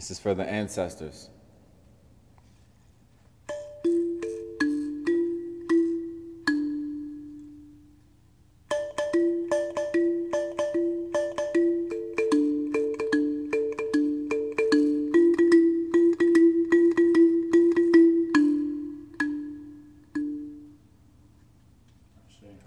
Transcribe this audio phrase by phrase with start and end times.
[0.00, 1.28] This is for the ancestors.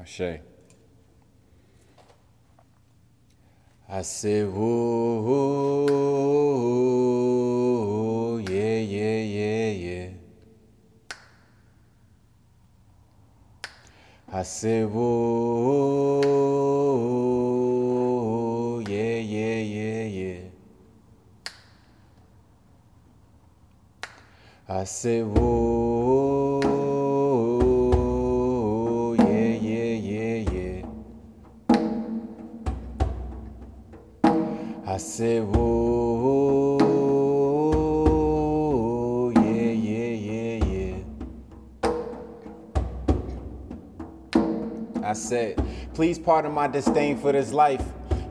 [0.00, 0.40] Ashe.
[4.46, 5.37] Whoa,
[14.30, 16.20] Whoa,
[18.86, 20.40] yeah, yeah, yeah, yeah.
[25.22, 26.60] Whoa,
[29.14, 30.84] yeah, yeah, yeah, yeah.
[34.86, 34.98] I
[45.08, 45.58] I said,
[45.94, 47.82] please pardon my disdain for this life.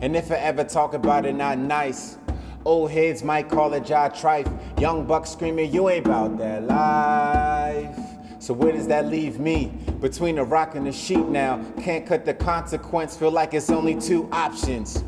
[0.02, 2.20] And if I ever talk about it, not nice.
[2.66, 4.80] Old heads might call it jive trife.
[4.80, 7.98] Young bucks screaming, you ain't about that life.
[8.38, 9.73] So where does that leave me?
[10.00, 11.66] Between a rock and a sheep now.
[11.81, 15.03] Can't cut the consequence, feel like it's only two options.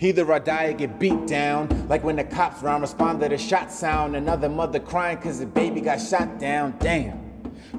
[0.00, 1.86] Either I die or get beat down.
[1.86, 4.16] Like when the cops round respond to the shot sound.
[4.16, 6.74] Another mother crying cause the baby got shot down.
[6.78, 7.23] Damn.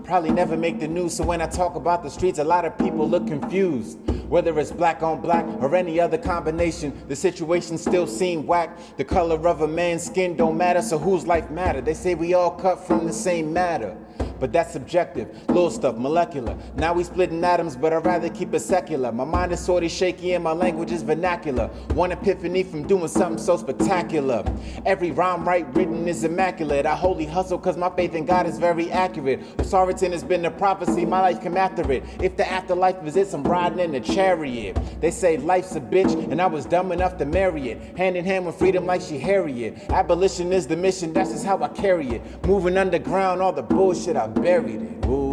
[0.04, 2.78] Probably never make the news, so when I talk about the streets, a lot of
[2.78, 3.98] people look confused.
[4.30, 8.78] Whether it's black on black or any other combination, the situation still seem whack.
[8.98, 11.82] The color of a man's skin don't matter, so whose life matter?
[11.82, 13.96] They say we all cut from the same matter.
[14.40, 16.58] But that's subjective, little stuff, molecular.
[16.76, 19.12] Now we splitting atoms, but I'd rather keep it secular.
[19.12, 21.68] My mind is sorta shaky and my language is vernacular.
[21.94, 24.44] One epiphany from doing something so spectacular.
[24.86, 26.86] Every rhyme right written is immaculate.
[26.86, 29.42] I wholly hustle cause my faith in God is very accurate.
[29.58, 32.04] Authority has been a prophecy, my life come after it.
[32.22, 34.78] If the afterlife visits, I'm riding in a chariot.
[35.02, 37.98] They say life's a bitch, and I was dumb enough to marry it.
[37.98, 39.90] Hand in hand with freedom like she Harriet.
[39.90, 42.46] Abolition is the mission, that's just how I carry it.
[42.46, 45.06] Moving underground, all the bullshit, I buried it.
[45.06, 45.24] Ooh,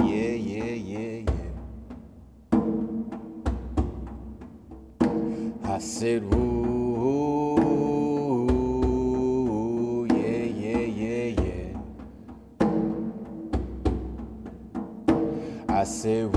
[0.00, 1.52] yeah, yeah, yeah, yeah.
[5.64, 7.56] I said, ooh,
[10.10, 11.78] yeah, yeah, yeah, yeah.
[15.68, 16.34] I said,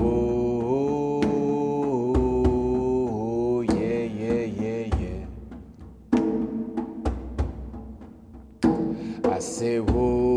[9.41, 10.30] I say, whoa.